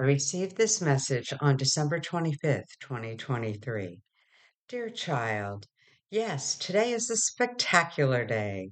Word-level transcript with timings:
I 0.00 0.04
received 0.04 0.56
this 0.56 0.80
message 0.80 1.30
on 1.42 1.58
December 1.58 2.00
25th, 2.00 2.78
2023. 2.80 4.00
Dear 4.66 4.88
child, 4.88 5.66
yes, 6.08 6.56
today 6.56 6.92
is 6.92 7.10
a 7.10 7.18
spectacular 7.18 8.24
day. 8.24 8.70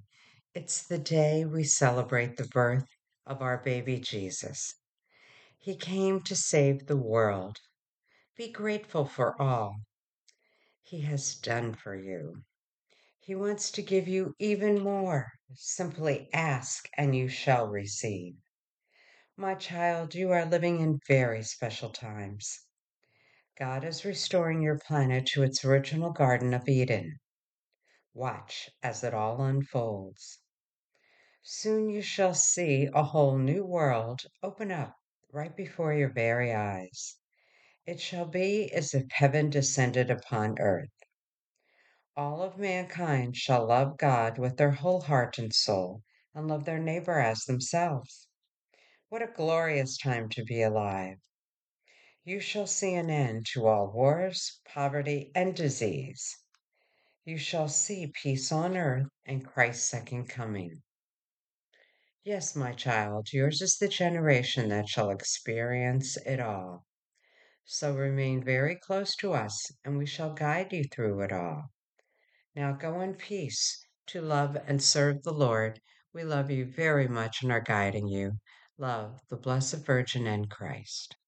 It's 0.55 0.83
the 0.83 0.97
day 0.97 1.45
we 1.45 1.65
celebrate 1.65 2.39
the 2.39 2.49
birth 2.49 2.87
of 3.27 3.43
our 3.43 3.59
baby 3.59 3.99
Jesus. 3.99 4.73
He 5.59 5.77
came 5.77 6.23
to 6.23 6.35
save 6.35 6.87
the 6.87 6.97
world. 6.97 7.59
Be 8.35 8.51
grateful 8.51 9.05
for 9.05 9.39
all 9.39 9.77
He 10.83 11.03
has 11.03 11.35
done 11.35 11.75
for 11.75 11.95
you. 11.95 12.43
He 13.21 13.35
wants 13.35 13.71
to 13.73 13.83
give 13.83 14.09
you 14.09 14.33
even 14.39 14.81
more. 14.81 15.27
Simply 15.53 16.31
ask 16.33 16.89
and 16.97 17.15
you 17.15 17.29
shall 17.29 17.69
receive. 17.69 18.37
My 19.41 19.55
child, 19.55 20.17
you 20.17 20.33
are 20.33 20.45
living 20.45 20.81
in 20.81 20.99
very 21.07 21.45
special 21.45 21.91
times. 21.91 22.67
God 23.57 23.85
is 23.85 24.05
restoring 24.05 24.63
your 24.63 24.81
planet 24.81 25.27
to 25.27 25.45
its 25.45 25.65
original 25.65 26.11
Garden 26.11 26.53
of 26.55 26.69
Eden. 26.69 27.21
Watch 28.15 28.69
as 28.83 29.05
it 29.05 29.15
all 29.15 29.41
unfolds. 29.41 30.41
Soon 31.45 31.89
you 31.89 32.03
shall 32.03 32.35
see 32.35 32.89
a 32.93 33.05
whole 33.05 33.39
new 33.39 33.65
world 33.65 34.23
open 34.43 34.73
up 34.73 34.97
right 35.31 35.57
before 35.57 35.95
your 35.95 36.11
very 36.11 36.53
eyes. 36.53 37.15
It 37.87 38.01
shall 38.01 38.27
be 38.27 38.73
as 38.73 38.93
if 38.93 39.09
heaven 39.13 39.51
descended 39.51 40.11
upon 40.11 40.59
earth. 40.59 41.05
All 42.17 42.43
of 42.43 42.59
mankind 42.59 43.37
shall 43.37 43.69
love 43.69 43.99
God 43.99 44.37
with 44.37 44.57
their 44.57 44.73
whole 44.73 45.03
heart 45.03 45.39
and 45.39 45.55
soul 45.55 46.03
and 46.35 46.49
love 46.49 46.65
their 46.65 46.81
neighbor 46.81 47.21
as 47.21 47.45
themselves. 47.45 48.28
What 49.11 49.23
a 49.23 49.33
glorious 49.35 49.97
time 49.97 50.29
to 50.31 50.45
be 50.45 50.61
alive! 50.61 51.17
You 52.25 52.41
shall 52.41 52.67
see 52.67 52.93
an 52.93 53.09
end 53.09 53.47
to 53.55 53.67
all 53.67 53.91
wars, 53.91 54.61
poverty, 54.67 55.33
and 55.35 55.57
disease. 55.57 56.37
You 57.25 57.39
shall 57.39 57.69
see 57.71 58.13
peace 58.13 58.53
on 58.53 58.77
earth 58.77 59.09
and 59.25 59.47
Christ's 59.47 59.89
second 59.89 60.27
coming. 60.29 60.83
Yes, 62.23 62.55
my 62.55 62.73
child, 62.73 63.33
yours 63.33 63.63
is 63.63 63.79
the 63.79 63.89
generation 63.89 64.69
that 64.69 64.91
shall 64.91 65.09
experience 65.09 66.19
it 66.19 66.39
all. 66.39 66.85
So 67.65 67.95
remain 67.95 68.45
very 68.45 68.77
close 68.77 69.17
to 69.17 69.33
us, 69.33 69.73
and 69.87 69.97
we 69.97 70.05
shall 70.05 70.35
guide 70.35 70.71
you 70.75 70.85
through 70.85 71.23
it 71.23 71.33
all. 71.33 71.71
Now 72.55 72.73
go 72.73 73.01
in 73.01 73.15
peace 73.15 73.83
to 74.09 74.21
love 74.21 74.59
and 74.67 74.83
serve 74.83 75.23
the 75.23 75.33
Lord. 75.33 75.81
We 76.13 76.25
love 76.25 76.51
you 76.51 76.67
very 76.67 77.09
much 77.09 77.43
and 77.43 77.51
are 77.51 77.63
guiding 77.63 78.07
you. 78.07 78.39
Love 78.79 79.21
the 79.29 79.37
Blessed 79.37 79.85
Virgin 79.85 80.29
and 80.29 80.49
Christ. 80.49 81.17